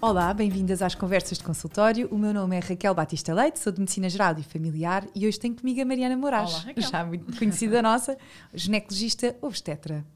[0.00, 2.06] Olá, bem-vindas às conversas de consultório.
[2.12, 5.40] O meu nome é Raquel Batista Leite, sou de Medicina Geral e Familiar e hoje
[5.40, 8.16] tenho comigo a Mariana Moraes, Olá, já muito conhecida nossa,
[8.54, 10.06] ginecologista obstetra.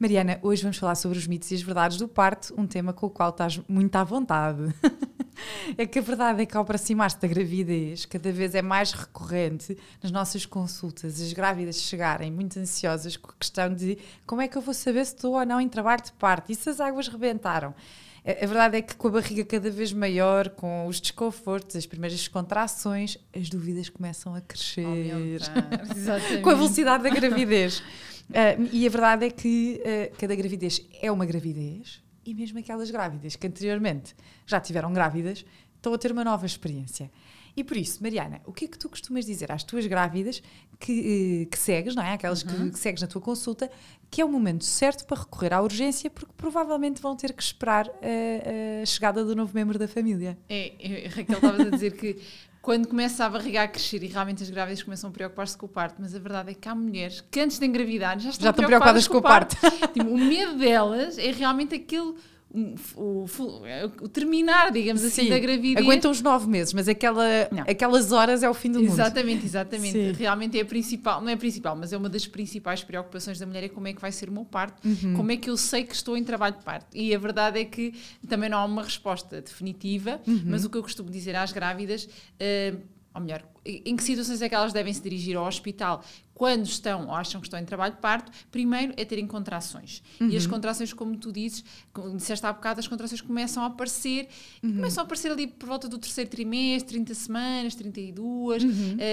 [0.00, 3.06] Mariana, hoje vamos falar sobre os mitos e as verdades do parto, um tema com
[3.06, 4.74] o qual estás muito à vontade.
[5.76, 9.76] é que a verdade é que ao aproximar-se da gravidez, cada vez é mais recorrente
[10.02, 14.56] nas nossas consultas as grávidas chegarem muito ansiosas com a questão de como é que
[14.56, 17.08] eu vou saber se estou ou não em trabalho de parto e se as águas
[17.08, 17.74] rebentaram.
[18.24, 22.26] A verdade é que com a barriga cada vez maior, com os desconfortos, as primeiras
[22.26, 25.38] contrações, as dúvidas começam a crescer
[26.42, 27.84] com a velocidade da gravidez.
[28.34, 32.90] Ah, e a verdade é que ah, cada gravidez é uma gravidez e mesmo aquelas
[32.90, 34.14] grávidas que anteriormente
[34.46, 35.44] já tiveram grávidas
[35.76, 37.10] estão a ter uma nova experiência.
[37.56, 40.42] E por isso, Mariana, o que é que tu costumas dizer às tuas grávidas
[40.78, 42.12] que, eh, que segues, não é?
[42.12, 43.70] Aquelas que, que segues na tua consulta,
[44.10, 47.88] que é o momento certo para recorrer à urgência, porque provavelmente vão ter que esperar
[47.88, 50.36] a, a chegada do novo membro da família.
[50.50, 52.20] É, é, Raquel, estavas a dizer que
[52.66, 55.68] quando começa a barriga a crescer e realmente as grávidas começam a preocupar-se com o
[55.68, 58.50] parto, mas a verdade é que há mulheres que antes de engravidar já estão, Já
[58.50, 59.54] estão preocupadas com o parto.
[59.94, 62.14] Tipo, o medo delas é realmente aquele.
[62.48, 63.26] O, o-
[64.02, 65.76] o terminar, digamos assim, Sim, da gravidez.
[65.84, 67.62] Aguentam os nove meses, mas aquela, Não.
[67.64, 68.92] aquelas horas é o fim do mundo.
[68.92, 70.12] Exatamente, exatamente.
[70.12, 73.44] Realmente é a principal, não é a principal, mas é uma das principais preocupações da
[73.46, 75.14] mulher é como é que vai ser o meu parto, Uhum.
[75.14, 76.86] como é que eu sei que estou em trabalho de parto.
[76.96, 77.92] E a verdade é que
[78.28, 80.42] também não há uma resposta definitiva, Uhum.
[80.46, 82.08] mas o que eu costumo dizer às grávidas,
[82.38, 82.74] eh,
[83.14, 86.02] ou melhor, em que situações é que elas devem se dirigir ao hospital
[86.36, 90.02] quando estão ou acham que estão em trabalho de parto, primeiro é terem contrações.
[90.20, 90.36] E Uhum.
[90.36, 91.64] as contrações, como tu dizes,
[91.94, 94.28] como disseste há bocado, as contrações começam a aparecer,
[94.62, 94.68] Uhum.
[94.70, 98.64] e começam a aparecer ali por volta do terceiro trimestre, 30 semanas, 32,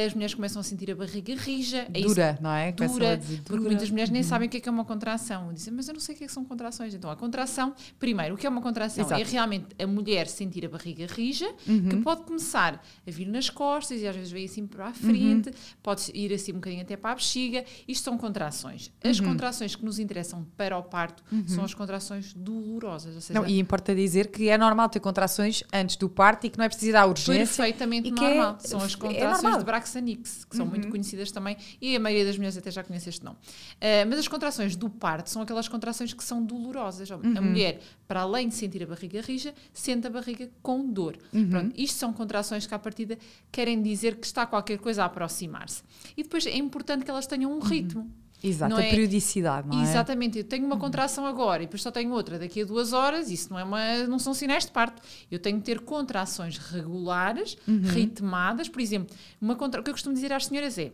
[0.06, 1.88] as mulheres começam a sentir a barriga rija.
[1.94, 2.14] É isso Uhum.
[2.14, 2.72] Dura, não é?
[2.74, 3.70] Dura, dizer porque dura.
[3.70, 5.54] muitas mulheres nem sabem o que é, que é uma contração.
[5.54, 6.94] Dizem, mas eu não sei o que, é que são contrações.
[6.94, 9.06] Então, a contração, primeiro, o que é uma contração?
[9.06, 9.22] Exato.
[9.22, 11.88] É realmente a mulher sentir a barriga rija, Uhum.
[11.90, 15.48] que pode começar a vir nas costas e às vezes vem assim para a frente,
[15.50, 15.56] Uhum.
[15.82, 17.64] pode ir assim um bocadinho até para a bexiga.
[17.88, 18.92] Isto são contrações.
[19.04, 19.28] As Uhum.
[19.28, 23.24] contrações que nos interessam para o parto são as contrações dolorosas.
[23.24, 26.58] Seja, Não, e importa dizer que é normal ter contrações antes do parto e que
[26.58, 27.34] não é preciso ir à urgência.
[27.64, 28.58] Perfeitamente que é- normal.
[28.60, 29.60] São as é contrações normal.
[29.60, 30.72] de Braxanix, que são Uhum.
[30.72, 33.38] muito conhecidas também, e a maioria das mulheres até já conhece este nome.
[33.38, 37.10] Uh, mas as contrações do parto são aquelas contrações que são dolorosas.
[37.12, 37.42] A Uhum.
[37.42, 41.18] mulher, para além de sentir a barriga rija, sente a barriga com dor.
[41.34, 41.50] Uhum.
[41.50, 43.18] Pronto, isto são contrações que, à partida,
[43.52, 45.84] querem dizer que está qualquer coisa a aproximar-se.
[46.18, 48.10] E depois é importante que elas tenham um ritmo.
[48.46, 49.84] Exato, Não a é- periodicidade, não é?
[49.84, 53.32] Exatamente, eu tenho uma contração agora e depois só tenho outra daqui a duas horas,
[53.32, 55.02] isso não, é uma, não são sinais de parto.
[55.32, 57.80] Eu tenho que ter contrações regulares, Uhum.
[57.84, 58.68] ritmadas.
[58.68, 59.80] Por exemplo, uma contra...
[59.80, 60.92] o que eu costumo dizer às senhoras é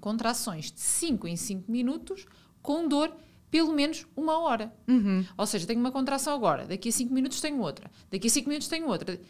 [0.00, 2.24] contrações de 5 em 5 minutos
[2.62, 3.12] com dor
[3.50, 4.72] pelo menos uma hora.
[4.86, 5.24] Uhum.
[5.36, 8.48] Ou seja, tenho uma contração agora, daqui a 5 minutos tenho outra, daqui a 5
[8.48, 9.20] minutos tenho outra.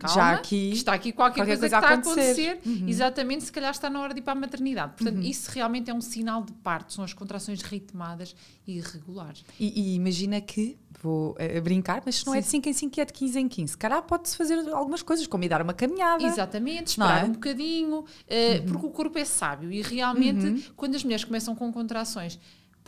[0.00, 2.50] Calma, Já aqui- está aqui qualquer, qualquer coisa, coisa que está a acontecer.
[2.52, 2.68] acontecer.
[2.82, 2.88] Uhum.
[2.88, 4.92] Exatamente, se calhar está na hora de ir para a maternidade.
[4.96, 8.34] Portanto, isso realmente é um sinal de parto, são as contrações ritmadas
[8.66, 9.44] e irregulares.
[9.58, 12.98] E, e imagina que, vou eh, brincar, mas se não é de 5 em 5
[12.98, 15.60] e é de 15 em 15, se calhar pode-se fazer algumas coisas, como ir dar
[15.62, 16.22] uma caminhada.
[16.24, 17.28] Exatamente, Não esperar é?
[17.28, 20.62] um bocadinho, eh, porque o corpo é sábio e realmente Uhum.
[20.76, 22.38] quando as mulheres começam com contrações,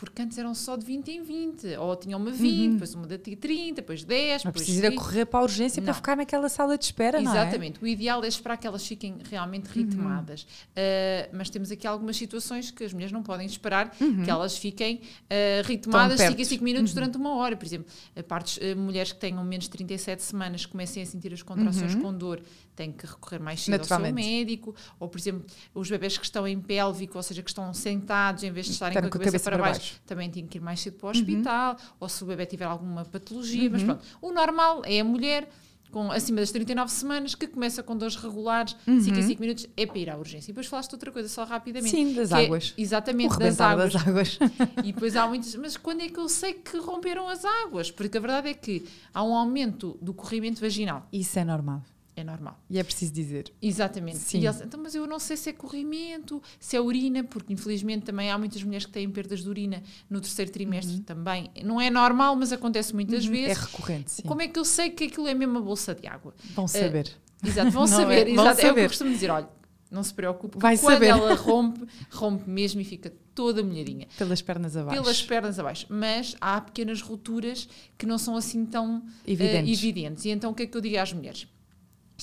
[0.03, 3.17] porque antes eram só de 20 em 20, ou tinham uma 20, depois uma de
[3.17, 4.99] 30, depois 10, Não depois preciso ir a 20.
[4.99, 5.95] correr para a urgência para Não.
[5.95, 7.35] ficar naquela sala de espera, não é?
[7.35, 7.41] Uhum.
[7.41, 7.83] Exatamente.
[7.83, 10.43] O ideal é esperar que elas fiquem realmente ritmadas.
[10.43, 14.95] Uh, mas temos aqui algumas situações que as mulheres não podem esperar que elas fiquem
[14.97, 16.49] uh, ritmadas Tão 5 a perto.
[16.49, 17.55] 5 minutos durante uma hora.
[17.55, 17.87] Por exemplo,
[18.27, 22.13] partes, uh, mulheres que tenham menos de 37 semanas comecem a sentir as contrações com
[22.13, 22.41] dor
[22.75, 24.75] têm que recorrer mais cedo ao seu médico.
[24.99, 28.51] Ou, por exemplo, os bebés que estão em pélvico, ou seja, que estão sentados em
[28.51, 30.01] vez de estarem com a cabeça, para, baixo, baixo.
[30.05, 31.77] também têm que ir mais cedo para o hospital.
[31.99, 33.69] Ou se o bebê tiver alguma patologia.
[33.69, 35.47] Mas pronto, o normal é a mulher
[35.93, 39.85] com acima das 39 semanas, que começa com dores regulares, 5 em 5 minutos, é
[39.85, 40.49] para ir à urgência.
[40.49, 41.91] E depois falaste de outra coisa, só rapidamente.
[41.91, 42.71] Sim, das é águas.
[42.71, 43.93] O exatamente, das águas.
[43.93, 44.39] das águas.
[44.83, 47.91] E depois há muitos, mas quando é que eu sei que romperam as águas?
[47.91, 48.83] Porque a verdade é que
[49.13, 51.07] há um aumento do corrimento vaginal.
[51.13, 51.83] Isso é normal.
[52.15, 52.59] É normal.
[52.69, 53.51] E é preciso dizer.
[53.61, 54.19] Exatamente.
[54.19, 54.39] Sim.
[54.41, 58.03] E eles, então, mas eu não sei se é corrimento, se é urina, porque infelizmente
[58.05, 61.49] também há muitas mulheres que têm perdas de urina no terceiro trimestre também.
[61.63, 63.57] Não é normal, mas acontece muitas É vezes.
[63.57, 64.21] recorrente, sim.
[64.23, 66.35] Como é que eu sei que aquilo é mesmo uma bolsa de água?
[66.53, 67.11] Vão saber.
[67.43, 68.27] Exato, vão Não saber.
[68.29, 68.35] é?
[68.35, 68.83] Vão exato, é o que saber.
[68.83, 69.29] eu costumo dizer.
[69.31, 69.49] Olha,
[69.89, 71.07] não se preocupe, Vai quando saber.
[71.07, 74.07] ela rompe, rompe mesmo e fica toda molhadinha.
[74.17, 75.01] Pelas pernas abaixo.
[75.01, 75.85] Pelas pernas abaixo.
[75.89, 77.67] Mas há pequenas rupturas
[77.97, 79.79] que não são assim tão eh, Evidentes.
[79.79, 80.25] evidentes.
[80.25, 81.47] E então o que é que eu digo às mulheres?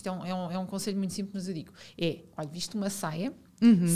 [0.00, 2.48] Isto é um, é um, é um conselho muito simples, mas eu digo: é, olha,
[2.48, 3.32] viste uma saia,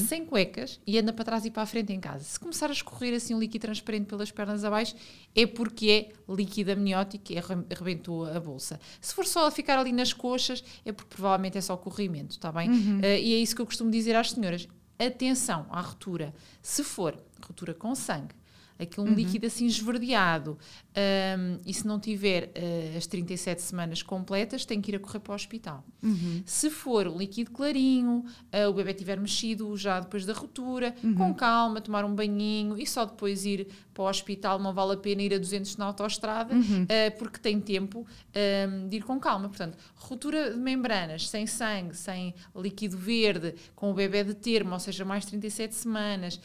[0.07, 2.23] sem cuecas e anda para trás e para a frente em casa.
[2.23, 4.95] Se começar a escorrer assim um líquido transparente pelas pernas abaixo,
[5.35, 8.79] é porque é líquido amniótico e arrebentou a bolsa.
[9.01, 12.53] Se for só a ficar ali nas coxas, é porque provavelmente é só corrimento, está
[12.53, 12.69] bem?
[12.71, 14.69] Uh, e é isso que eu costumo dizer às senhoras.
[14.99, 16.35] Atenção à ruptura.
[16.61, 18.35] Se for ruptura com sangue,
[18.79, 19.15] aquele uhum.
[19.15, 20.59] líquido assim esverdeado,
[21.39, 25.21] um, e se não tiver uh, as 37 semanas completas, tem que ir a correr
[25.21, 25.85] para o hospital.
[26.03, 26.43] Uhum.
[26.45, 31.15] Se for um líquido clarinho, uh, o bebê tiver mexido já depois da ruptura, uhum.
[31.15, 34.97] com calma, tomar um banhinho e só depois ir para o hospital, não vale a
[34.97, 39.49] pena ir a 200 na autoestrada, uh, porque tem tempo um, de ir com calma.
[39.49, 44.81] Portanto, ruptura de membranas, sem sangue, sem líquido verde, com o bebê de termo, ou
[44.81, 46.41] seja, mais 37 semanas, uh,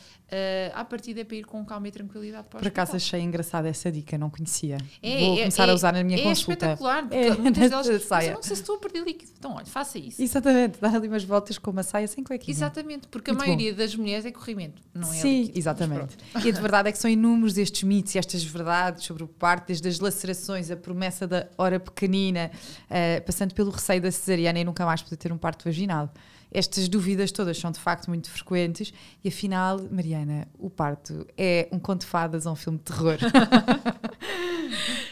[0.74, 2.84] à partida é para ir com calma e tranquilidade para o Por hospital.
[2.84, 4.78] acaso achei engraçada essa dica, não conhecia.
[5.02, 6.52] É, Vou começar é, a usar na minha é consulta.
[6.52, 9.32] É espetacular, porque é, muitas delas eu não sei se estou a perder líquido.
[9.38, 10.22] Então, olha, faça isso.
[10.22, 12.56] Exatamente, dá ali umas voltas com uma saia sem cuequinha.
[12.56, 13.78] Exatamente, porque Muito a maioria bom.
[13.78, 15.60] das mulheres é corrimento, não é Sim, líquido.
[15.60, 16.18] exatamente.
[16.44, 17.10] E a de verdade é que são
[17.40, 21.48] inúmeros estes mitos e estas verdades sobre o parto, desde as lacerações, a promessa da
[21.58, 22.52] hora pequenina,
[22.86, 26.14] uh, passando pelo receio da cesariana e nunca mais poder ter um parto vaginal.
[26.52, 28.92] Estas dúvidas todas são de facto muito frequentes
[29.24, 33.18] e afinal, Mariana, o parto é um conto de fadas ou um filme de terror?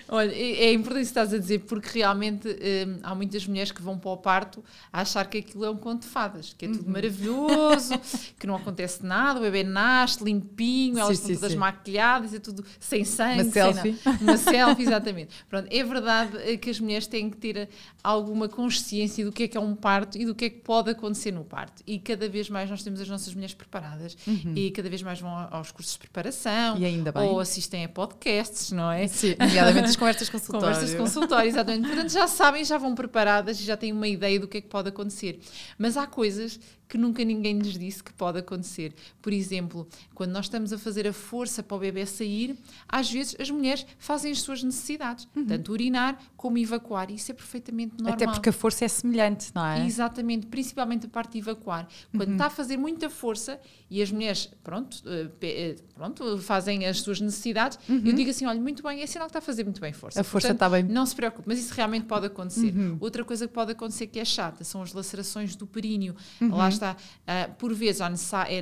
[0.09, 3.81] Olha, é, importante isso que estás a dizer, porque realmente hum, há muitas mulheres que
[3.81, 6.69] vão para o parto a achar que aquilo é um conto de fadas, que é
[6.69, 6.93] tudo uhum.
[6.93, 7.93] maravilhoso,
[8.39, 11.57] que não acontece nada, o bebê nasce limpinho, sim, elas sim, estão todas sim.
[11.57, 13.43] maquilhadas, é tudo sem sangue.
[13.43, 13.95] Uma selfie.
[14.21, 15.35] Uma selfie, exatamente.
[15.49, 17.69] Pronto, é verdade eh, que as mulheres têm que ter
[18.03, 20.89] alguma consciência do que é que é um parto e do que é que pode
[20.89, 21.83] acontecer no parto.
[21.85, 24.53] E cada vez mais nós temos as nossas mulheres preparadas uhum.
[24.55, 26.77] e cada vez mais vão aos cursos de preparação
[27.15, 29.07] ou assistem a podcasts, não é?
[29.07, 30.67] Sim, nomeadamente conversas consultório.
[30.67, 31.87] Conversas consultório, exatamente.
[31.87, 34.67] Portanto, já sabem, já vão preparadas e já têm uma ideia do que é que
[34.67, 35.39] pode acontecer.
[35.77, 38.93] Mas há coisas que nunca ninguém lhes disse que pode acontecer.
[39.21, 42.57] Por exemplo, quando nós estamos a fazer a força para o bebê sair,
[42.87, 45.45] às vezes as mulheres fazem as suas necessidades, uhum.
[45.45, 47.11] tanto urinar como evacuar.
[47.11, 48.13] Isso é perfeitamente normal.
[48.13, 49.85] Até porque a força é semelhante, não é?
[49.85, 51.87] Exatamente, principalmente a parte de evacuar.
[52.11, 52.35] Quando uhum.
[52.35, 53.59] está a fazer muita força
[53.89, 58.01] e as mulheres, pronto, eh, eh, pronto fazem as suas necessidades, uhum.
[58.05, 60.21] eu digo assim: olha, muito bem, é sinal que está a fazer muito bem força.
[60.21, 60.83] A força Portanto, está bem.
[60.83, 62.73] Não se preocupe, mas isso realmente pode acontecer.
[62.75, 62.97] Uhum.
[62.99, 66.15] Outra coisa que pode acontecer que é chata são as lacerações do períneo.
[66.41, 68.61] Lá está, uh, por vezes é, é,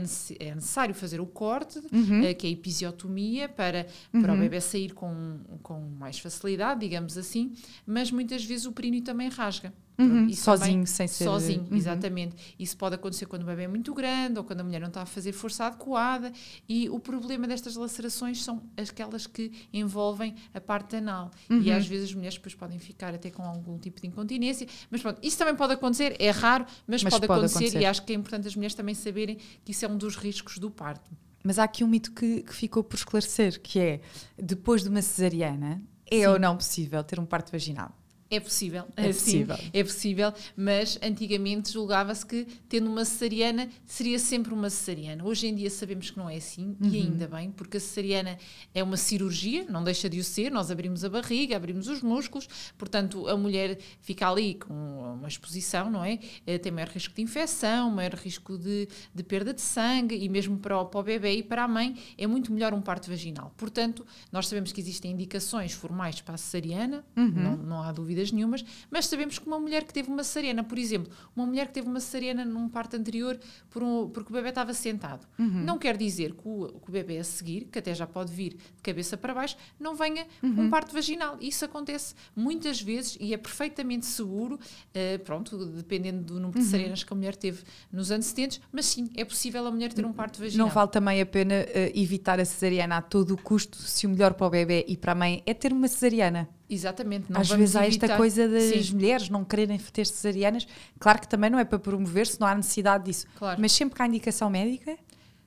[0.55, 2.21] necessário fazer o corte, uhum.
[2.21, 4.21] uh, que é a episiotomia, para, uhum.
[4.21, 4.41] para o uhum.
[4.41, 7.53] bebê sair com, com mais facilidade, digamos assim,
[7.85, 9.73] mas muitas vezes o períneo também rasga.
[9.97, 11.23] Uhum, sozinho, também, sem ser.
[11.23, 11.77] Sozinho, uhum.
[11.77, 12.35] exatamente.
[12.59, 15.01] Isso pode acontecer quando o bebê é muito grande ou quando a mulher não está
[15.01, 16.31] a fazer força adequada.
[16.67, 21.31] E o problema destas lacerações são aquelas que envolvem a parte anal.
[21.49, 21.61] Uhum.
[21.61, 24.67] E às vezes as mulheres depois podem ficar até com algum tipo de incontinência.
[24.89, 27.85] Mas pronto, isso também pode acontecer, é raro, mas, mas pode, pode acontecer, acontecer, E
[27.85, 30.69] acho que é importante as mulheres também saberem que isso é um dos riscos do
[30.69, 31.09] parto.
[31.43, 34.01] Mas há aqui um mito que, que ficou por esclarecer, que é
[34.35, 36.27] depois de uma cesariana, é Sim.
[36.27, 37.95] ou não possível ter um parto vaginal?
[38.29, 39.55] É possível, é possível.
[39.55, 45.23] Sim, é possível, mas antigamente julgava-se que tendo uma cesariana seria sempre uma cesariana.
[45.23, 46.89] Hoje em dia sabemos que não é assim uhum.
[46.89, 48.35] e ainda bem, porque a cesariana
[48.73, 50.51] é uma cirurgia, não deixa de o ser.
[50.51, 52.47] Nós abrimos a barriga, abrimos os músculos,
[52.79, 56.17] portanto a mulher fica ali com uma exposição, não é?
[56.47, 60.57] Eh, tem maior risco de infecção, maior risco de, de perda de sangue e mesmo
[60.57, 63.53] para o, para o bebê e para a mãe é muito melhor um parto vaginal.
[63.55, 67.29] Portanto, nós sabemos que existem indicações formais para a cesariana, uhum.
[67.29, 70.63] não, não há dúvida dúvidas nenhumas, mas sabemos que uma mulher que teve uma cesariana,
[70.63, 74.33] por exemplo, uma mulher que teve uma cesariana num parto anterior por um, porque o
[74.33, 75.63] bebê estava sentado, uhum.
[75.63, 78.53] não quer dizer que o, que o, bebê a seguir, que até já pode vir
[78.53, 80.65] de cabeça para baixo, não venha uhum.
[80.65, 81.37] um parto vaginal.
[81.41, 86.65] Isso acontece muitas vezes e é perfeitamente seguro, uh, pronto, dependendo do número de uhum.
[86.65, 90.13] cesarianas que a mulher teve nos antecedentes, mas sim, é possível a mulher ter um
[90.13, 90.67] parto vaginal.
[90.67, 94.09] Não vale também a pena uh, evitar a cesariana a todo o custo, se o
[94.09, 96.47] melhor para o bebê e para a mãe é ter uma cesariana.
[96.69, 97.25] Exatamente.
[97.33, 98.95] Às vezes há esta coisa das Sim.
[98.95, 100.67] mulheres não quererem ter cesarianas.
[100.99, 103.27] Claro que também não é para promover se não há necessidade disso.
[103.37, 103.61] Claro.
[103.61, 104.97] Mas sempre que há indicação médica,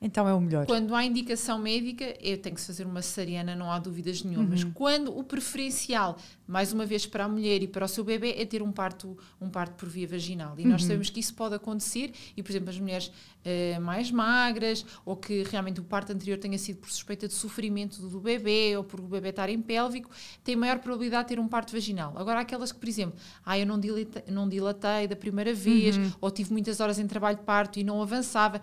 [0.01, 0.65] então é o melhor.
[0.65, 4.63] Quando há indicação médica, eu tenho que fazer uma cesariana, não há dúvidas nenhumas.
[4.63, 4.71] Uhum.
[4.71, 8.45] Quando o preferencial, mais uma vez para a mulher e para o seu bebê, é
[8.45, 10.55] ter um parto, um parto por via vaginal.
[10.57, 10.69] E uhum.
[10.69, 13.11] nós sabemos que isso pode acontecer, e por exemplo, as mulheres
[13.49, 18.01] uh, mais magras, ou que realmente o parto anterior tenha sido por suspeita de sofrimento
[18.07, 20.09] do bebê, ou por o bebê estar em pélvico,
[20.43, 22.13] têm maior probabilidade de ter um parto vaginal.
[22.17, 26.11] Agora, aquelas que, por exemplo, ah, eu não dilatei, não dilatei da primeira vez, uhum.
[26.21, 28.61] ou tive muitas horas em trabalho de parto e não avançava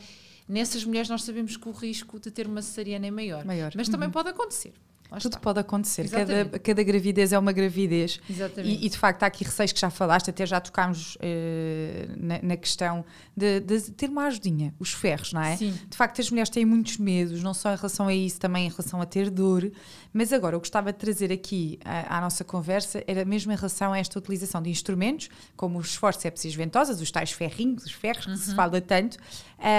[0.48, 3.44] Nessas mulheres nós sabemos que o risco de ter uma cesariana é maior.
[3.44, 3.72] maior.
[3.74, 4.12] Mas também uhum.
[4.12, 4.72] pode acontecer.
[5.10, 5.40] Lá Tudo está.
[5.40, 6.08] pode acontecer.
[6.08, 8.20] Cada, cada gravidez é uma gravidez.
[8.28, 8.82] Exatamente.
[8.82, 12.40] E, e, de facto há aqui receios que já falaste, até já tocámos eh, na,
[12.42, 13.04] na questão
[13.36, 15.56] de, de ter uma ajudinha, os ferros, não é?
[15.56, 15.74] Sim.
[15.88, 18.70] De facto, as mulheres têm muitos medos, não só em relação a isso, também em
[18.70, 19.70] relação a ter dor.
[20.12, 23.92] Mas agora, eu gostava de trazer aqui à, à nossa conversa era mesmo em relação
[23.92, 27.92] a esta utilização de instrumentos, como os forceps e as ventosas, os tais ferrinhos, os
[27.92, 29.18] ferros, que se fala tanto,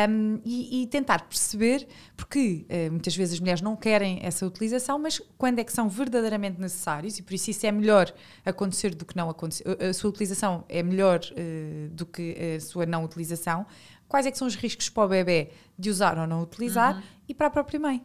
[0.09, 4.97] um, e, e tentar perceber, porque eh, muitas vezes as mulheres não querem essa utilização,
[4.97, 8.13] mas quando é que são verdadeiramente necessários, e por isso isso é melhor
[8.45, 12.85] acontecer do que não acontecer, a sua utilização é melhor eh, do que a sua
[12.85, 13.65] não utilização,
[14.07, 17.33] quais é que são os riscos para o bebê de usar ou não utilizar e
[17.33, 18.03] para a própria mãe.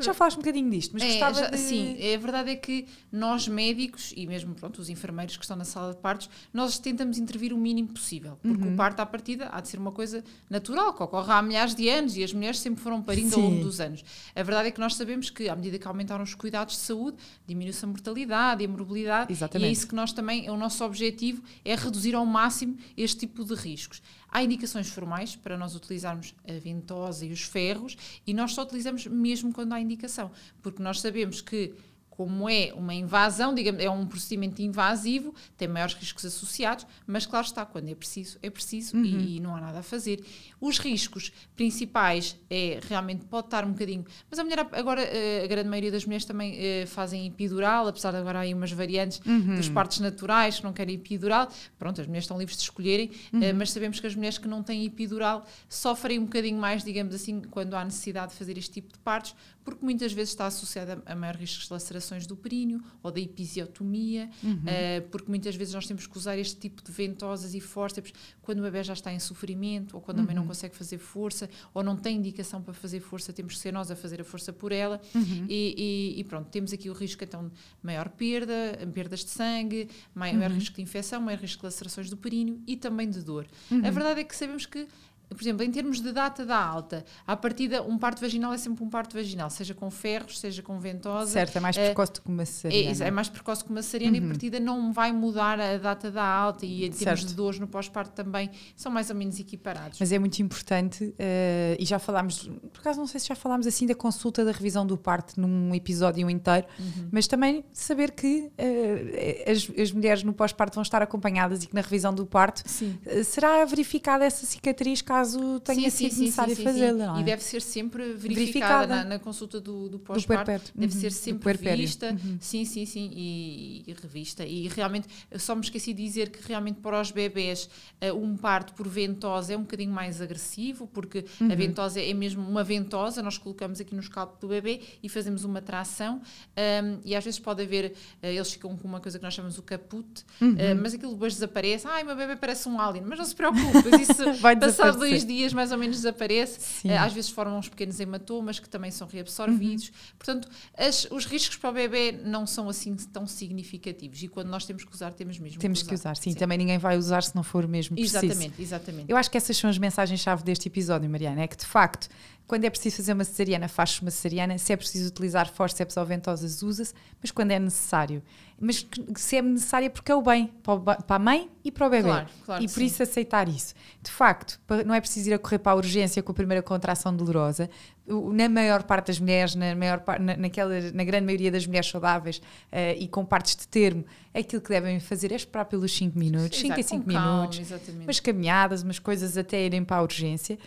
[0.00, 1.56] Já falaste um bocadinho disto, mas É, gostava já- de...
[1.58, 5.64] Sim, a verdade é que nós médicos e mesmo pronto, os enfermeiros que estão na
[5.64, 8.74] sala de partos, nós tentamos intervir o mínimo possível, porque Uhum.
[8.74, 11.88] o parto à partida há de ser uma coisa natural, que ocorre há milhares de
[11.88, 13.62] anos e as mulheres sempre foram parindo ao longo Sim.
[13.62, 14.04] dos anos.
[14.34, 17.16] A verdade é que nós sabemos que à medida que aumentaram os cuidados de saúde,
[17.46, 19.66] diminui-se a mortalidade e a morbilidade, Exatamente.
[19.66, 23.20] e é isso que nós também, é o nosso objetivo é reduzir ao máximo este
[23.20, 24.02] tipo de riscos.
[24.36, 29.06] Há indicações formais para nós utilizarmos a ventosa e os ferros e nós só utilizamos
[29.06, 30.28] mesmo quando há indicação,
[30.60, 31.72] porque nós sabemos que
[32.16, 37.44] como é uma invasão, digamos, é um procedimento invasivo, tem maiores riscos associados, mas claro
[37.44, 40.24] está, quando é preciso, é preciso e, e não há nada a fazer.
[40.60, 45.46] Os riscos principais é realmente pode estar um bocadinho, mas a mulher agora, eh, a
[45.48, 49.20] grande maioria das mulheres também eh, fazem epidural, apesar de agora há aí umas variantes
[49.56, 53.10] dos partos naturais que não querem epidural, pronto, as mulheres estão livres de escolherem,
[53.42, 57.12] eh, mas sabemos que as mulheres que não têm epidural sofrem um bocadinho mais, digamos
[57.12, 61.02] assim, quando há necessidade de fazer este tipo de partos, porque muitas vezes está associada
[61.06, 61.64] a maior risco de
[62.04, 64.28] lacerações do períneo ou da episiotomia,
[64.66, 68.58] eh, porque muitas vezes nós temos que usar este tipo de ventosas e fórceps quando
[68.58, 71.82] o bebê já está em sofrimento ou quando a mãe não consegue fazer força ou
[71.82, 74.70] não tem indicação para fazer força, temos que ser nós a fazer a força por
[74.72, 75.00] ela.
[75.48, 78.54] E, e- e pronto, temos aqui o risco então de maior perda,
[78.92, 83.08] perdas de sangue, maior risco de infecção, maior risco de lacerações do períneo e também
[83.08, 83.46] de dor.
[83.70, 84.86] A verdade é que sabemos que
[85.30, 88.84] por exemplo, em termos de data da alta, à partida, um parto vaginal é sempre
[88.84, 91.30] um parto vaginal, seja com ferros, seja com ventosa.
[91.30, 93.04] Certo, é mais Eh, precoce do que uma É, cesariana.
[93.04, 96.24] é mais precoce que uma cesariana e a partida não vai mudar a data da
[96.24, 97.26] alta e em termos Certo.
[97.28, 99.98] de dores no pós-parto também são mais ou menos equiparados.
[99.98, 103.66] Mas é muito importante, eh, e já falámos, por acaso não sei se já falámos
[103.66, 107.08] assim da consulta da revisão do parto num episódio inteiro, Uhum.
[107.10, 111.74] mas também saber que eh, as, as mulheres no pós-parto vão estar acompanhadas e que
[111.74, 112.62] na revisão do parto
[113.06, 115.23] eh, será verificada essa cicatriz caso
[115.64, 117.16] tenha sido necessário fazê-la.
[117.16, 117.20] é?
[117.20, 118.86] E deve ser sempre verificada, Verificada.
[118.96, 120.72] Na, na consulta do, do pós-parto.
[120.74, 121.84] Deve Uhum, ser sempre puerpério.
[121.84, 124.44] vista, sim, sim, sim, e, e revista.
[124.44, 127.68] E realmente, só me esqueci de dizer que realmente para os bebés
[128.00, 131.50] eh, um parto por ventosa é um bocadinho mais agressivo, porque Uhum.
[131.52, 135.44] a ventosa é mesmo uma ventosa, nós colocamos aqui no escalpo do bebê e fazemos
[135.44, 136.20] uma tração,
[136.56, 139.58] ahm, e às vezes pode haver, eh, eles ficam com uma coisa que nós chamamos
[139.58, 140.54] o caput, Uhum.
[140.58, 143.88] eh, mas aquilo depois desaparece, ai, meu bebê parece um alien, mas não se preocupe,
[144.00, 145.03] isso Vai passado.
[145.10, 146.88] Dois dias mais ou menos desaparece, Sim.
[146.90, 149.88] Eh, às vezes formam uns pequenos hematomas que também são reabsorvidos.
[149.88, 149.94] Uhum.
[150.18, 154.64] Portanto, as- os riscos para o bebê não são assim tão significativos e quando nós
[154.64, 157.42] temos que usar, temos mesmo Temos que usar, sim, também ninguém vai usar se não
[157.42, 158.24] for mesmo preciso.
[158.24, 159.10] Exatamente, exatamente.
[159.10, 161.42] Eu acho que essas são as mensagens-chave deste episódio, Mariana.
[161.42, 162.08] É que, de facto,
[162.46, 164.58] quando é preciso fazer uma cesariana, faz-se uma cesariana.
[164.58, 166.92] Se é preciso utilizar forceps ou ventosas, usa-se.
[167.20, 168.22] Mas quando é necessário.
[168.60, 168.86] Mas
[169.16, 172.08] se é necessário é porque é o bem para, a mãe e para o bebê.
[172.08, 172.84] Claro, claro e por sim.
[172.84, 173.74] isso aceitar isso.
[174.02, 177.16] De facto, não é preciso ir a correr para a urgência com a primeira contração
[177.16, 177.70] dolorosa.
[178.06, 182.40] Na maior parte das mulheres, na, maior, na, naquela, na grande maioria das mulheres saudáveis
[182.70, 186.58] eh, e com partes de termo, aquilo que devem fazer é esperar pelos 5 minutos,
[186.58, 188.04] 5 a Exato, 5 com calma, minutos Exatamente.
[188.04, 190.58] umas caminhadas, umas coisas até irem para a urgência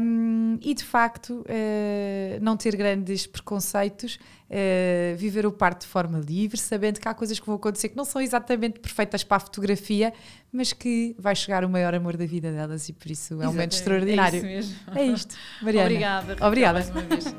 [0.00, 4.18] Um, e de facto uh, não ter grandes preconceitos,
[4.50, 7.96] uh, viver o parto de forma livre, sabendo que há coisas que vão acontecer que
[7.96, 10.12] não são exatamente perfeitas para a fotografia,
[10.52, 13.52] mas que vai chegar o maior amor da vida delas e por isso é um
[13.52, 14.46] momento Exatamente, extraordinário.
[14.46, 14.98] É isso mesmo.
[14.98, 15.86] É isto, Mariana.
[15.86, 16.46] Obrigada.
[16.46, 16.78] Obrigada.
[16.78, 17.34] Mais uma vez.